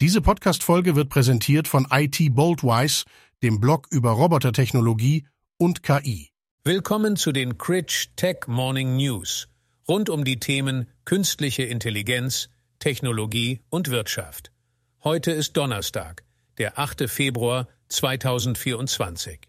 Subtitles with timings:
[0.00, 3.04] Diese Podcast-Folge wird präsentiert von IT Boldwise,
[3.42, 6.30] dem Blog über Robotertechnologie und KI.
[6.62, 9.48] Willkommen zu den Critch Tech Morning News
[9.88, 12.48] rund um die Themen künstliche Intelligenz,
[12.78, 14.52] Technologie und Wirtschaft.
[15.02, 16.22] Heute ist Donnerstag,
[16.58, 17.10] der 8.
[17.10, 19.40] Februar 2024.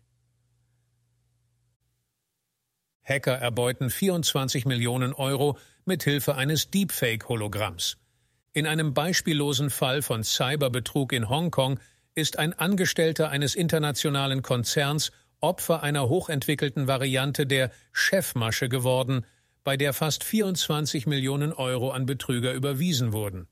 [3.03, 7.97] Hacker erbeuten 24 Millionen Euro mit Hilfe eines Deepfake-Hologramms.
[8.51, 11.79] In einem beispiellosen Fall von Cyberbetrug in Hongkong
[12.15, 19.25] ist ein Angestellter eines internationalen Konzerns Opfer einer hochentwickelten Variante der Chefmasche geworden,
[19.63, 23.47] bei der fast 24 Millionen Euro an Betrüger überwiesen wurden.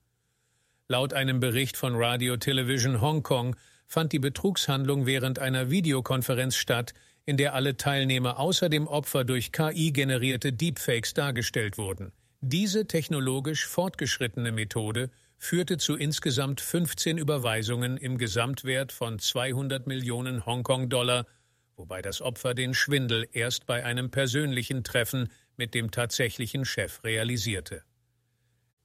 [0.88, 3.55] Laut einem Bericht von Radio Television Hongkong
[3.86, 6.94] fand die Betrugshandlung während einer Videokonferenz statt,
[7.26, 12.12] in der alle Teilnehmer außer dem Opfer durch KI generierte Deepfakes dargestellt wurden.
[12.50, 21.26] Diese technologisch fortgeschrittene Methode führte zu insgesamt 15 Überweisungen im Gesamtwert von 200 Millionen Hongkong-Dollar,
[21.76, 25.27] wobei das Opfer den Schwindel erst bei einem persönlichen Treffen
[25.58, 27.84] mit dem tatsächlichen Chef realisierte.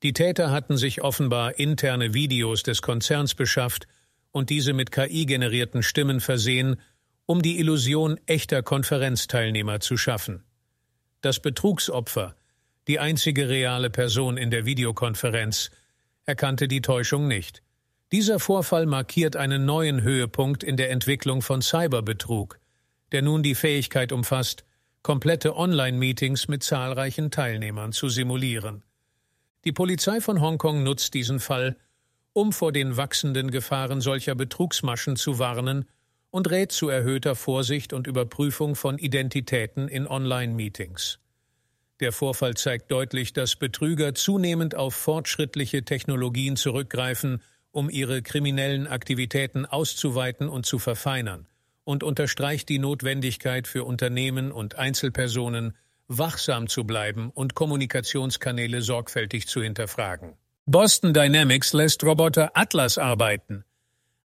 [0.03, 3.86] Die Täter hatten sich offenbar interne Videos des Konzerns beschafft
[4.33, 6.81] und diese mit KI generierten Stimmen versehen,
[7.27, 10.42] um die Illusion echter Konferenzteilnehmer zu schaffen.
[11.20, 12.34] Das Betrugsopfer
[12.88, 15.70] die einzige reale Person in der Videokonferenz,
[16.27, 17.62] erkannte die Täuschung nicht.
[18.12, 22.58] Dieser Vorfall markiert einen neuen Höhepunkt in der Entwicklung von Cyberbetrug,
[23.12, 24.64] der nun die Fähigkeit umfasst,
[25.02, 28.83] komplette Online-Meetings mit zahlreichen Teilnehmern zu simulieren.
[29.64, 31.77] Die Polizei von Hongkong nutzt diesen Fall,
[32.33, 35.86] um vor den wachsenden Gefahren solcher Betrugsmaschen zu warnen
[36.30, 41.22] und rät zu erhöhter Vorsicht und Überprüfung von Identitäten in Online-Meetings.
[42.03, 49.67] Der Vorfall zeigt deutlich, dass Betrüger zunehmend auf fortschrittliche Technologien zurückgreifen, um ihre kriminellen Aktivitäten
[49.67, 51.47] auszuweiten und zu verfeinern,
[51.84, 55.77] und unterstreicht die Notwendigkeit für Unternehmen und Einzelpersonen,
[56.08, 60.33] wachsam zu bleiben und Kommunikationskanäle sorgfältig zu hinterfragen.
[60.67, 63.64] Boston Dynamics lässt Roboter Atlas arbeiten.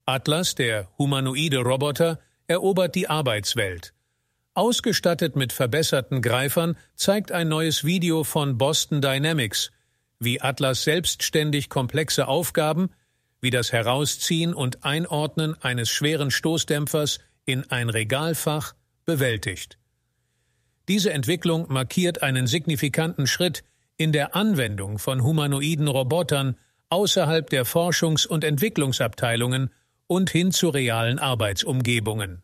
[0.06, 3.94] Atlas, der humanoide Roboter, erobert die Arbeitswelt.
[4.56, 9.72] Ausgestattet mit verbesserten Greifern zeigt ein neues Video von Boston Dynamics,
[10.20, 12.90] wie Atlas selbstständig komplexe Aufgaben
[13.46, 18.74] wie das Herausziehen und Einordnen eines schweren Stoßdämpfers in ein Regalfach
[19.06, 19.78] bewältigt.
[20.88, 23.64] Diese Entwicklung markiert einen signifikanten Schritt
[23.98, 26.58] in der Anwendung von humanoiden Robotern
[26.90, 29.70] außerhalb der Forschungs- und Entwicklungsabteilungen
[30.08, 32.42] und hin zu realen Arbeitsumgebungen.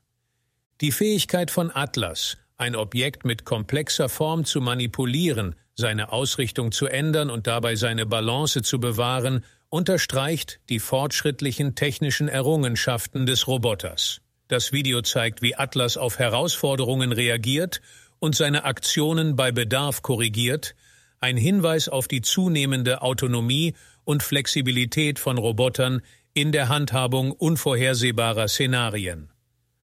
[0.82, 7.30] Die Fähigkeit von Atlas, ein Objekt mit komplexer Form zu manipulieren, seine Ausrichtung zu ändern
[7.30, 14.22] und dabei seine Balance zu bewahren, unterstreicht die fortschrittlichen technischen Errungenschaften des Roboters.
[14.48, 17.80] Das Video zeigt, wie Atlas auf Herausforderungen reagiert
[18.18, 20.74] und seine Aktionen bei Bedarf korrigiert,
[21.20, 26.02] ein Hinweis auf die zunehmende Autonomie und Flexibilität von Robotern
[26.34, 29.31] in der Handhabung unvorhersehbarer Szenarien.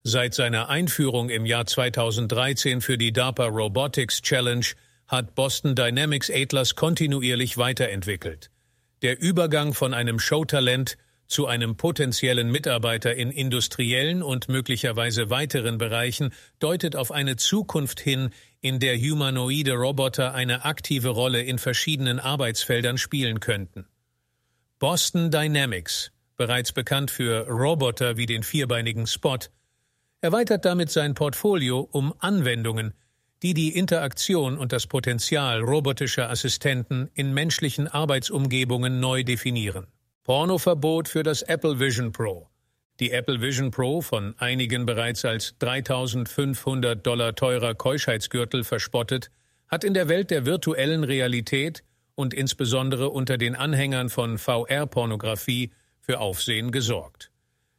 [0.09, 4.65] Seit seiner Einführung im Jahr 2013 für die DARPA Robotics Challenge
[5.09, 8.53] hat Boston Dynamics Atlas kontinuierlich weiterentwickelt.
[9.03, 10.97] Der Übergang von einem Showtalent
[11.27, 18.31] zu einem potenziellen Mitarbeiter in industriellen und möglicherweise weiteren Bereichen deutet auf eine Zukunft hin,
[18.61, 23.89] in der humanoide Roboter eine aktive Rolle in verschiedenen Arbeitsfeldern spielen könnten.
[24.79, 29.39] Boston Dynamics, bereits bekannt für Roboter wie den vierbeinigen Spot,
[30.21, 32.95] erweitert damit sein Portfolio um Anwendungen,
[33.43, 39.87] die die Interaktion und das Potenzial robotischer Assistenten in menschlichen Arbeitsumgebungen neu definieren.
[40.25, 42.49] Pornoverbot für das Apple Vision Pro.
[42.99, 49.31] Die Apple Vision Pro, von einigen bereits als 3500 Dollar teurer Keuschheitsgürtel verspottet,
[49.69, 51.85] hat in der Welt der virtuellen Realität
[52.15, 57.31] und insbesondere unter den Anhängern von VR-Pornografie für Aufsehen gesorgt.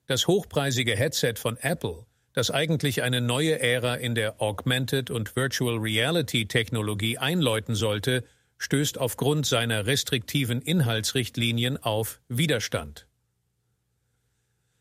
[0.05, 2.06] Das hochpreisige Headset von Apple
[2.37, 8.23] das eigentlich eine neue Ära in der Augmented und Virtual Reality Technologie einläuten sollte,
[8.59, 13.07] stößt aufgrund seiner restriktiven Inhaltsrichtlinien auf Widerstand.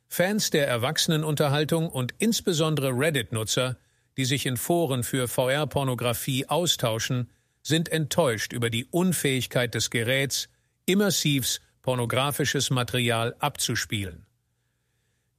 [0.07, 3.79] Fans der Erwachsenenunterhaltung und insbesondere Reddit-Nutzer,
[4.19, 7.31] die sich in Foren für VR-Pornografie austauschen,
[7.63, 10.51] sind enttäuscht über die Unfähigkeit des Geräts,
[10.85, 14.27] immersivs pornografisches Material abzuspielen.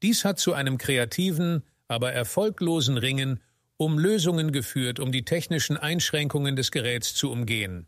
[0.02, 3.40] Dies hat zu einem kreativen, aber erfolglosen Ringen
[3.78, 7.88] um Lösungen geführt, um die technischen Einschränkungen des Geräts zu umgehen.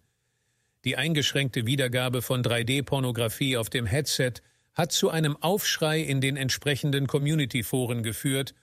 [0.86, 4.34] Die eingeschränkte Wiedergabe von 3D-Pornografie auf dem Headset
[4.74, 8.54] hat zu einem Aufschrei in den entsprechenden Community-Foren geführt,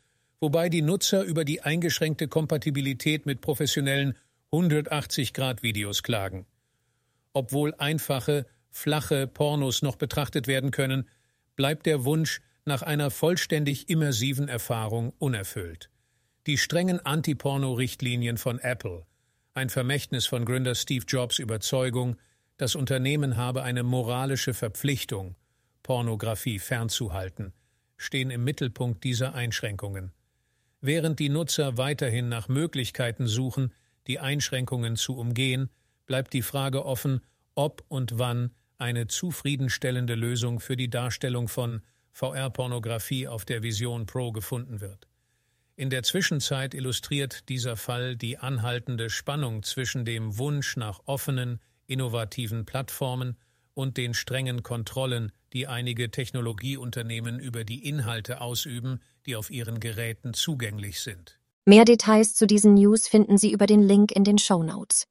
[0.41, 4.17] wobei die Nutzer über die eingeschränkte Kompatibilität mit professionellen
[4.53, 6.47] 180-Grad-Videos klagen.
[7.33, 11.09] Obwohl einfache, flache Pornos noch betrachtet werden können,
[11.57, 15.91] bleibt der Wunsch nach einer vollständig immersiven Erfahrung unerfüllt.
[16.47, 19.07] Die strengen Anti-Porno-Richtlinien von Apple,
[19.55, 22.17] ein Vermächtnis von Gründer Steve Jobs Überzeugung,
[22.59, 25.35] das Unternehmen habe eine moralische Verpflichtung,
[25.83, 27.53] Pornografie fernzuhalten,
[27.97, 30.13] stehen im Mittelpunkt dieser Einschränkungen.
[30.81, 33.73] Während die Nutzer weiterhin nach Möglichkeiten suchen,
[34.07, 35.71] die Einschränkungen zu umgehen,
[36.07, 37.21] bleibt die Frage offen,
[37.55, 41.83] ob und wann eine zufriedenstellende Lösung für die Darstellung von
[42.17, 45.07] VR-Pornografie auf der Vision Pro gefunden wird.
[45.77, 52.65] In der Zwischenzeit illustriert dieser Fall die anhaltende Spannung zwischen dem Wunsch nach offenen, innovativen
[52.65, 53.37] Plattformen
[53.75, 60.33] und den strengen Kontrollen, die einige Technologieunternehmen über die Inhalte ausüben, die auf ihren Geräten
[60.33, 61.39] zugänglich sind.
[61.67, 65.07] Mehr Details zu diesen News finden Sie über den Link in den Show Notes.